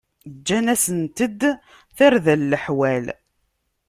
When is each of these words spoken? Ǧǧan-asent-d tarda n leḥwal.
Ǧǧan-asent-d 0.37 1.39
tarda 1.97 2.33
n 2.39 2.47
leḥwal. 2.51 3.05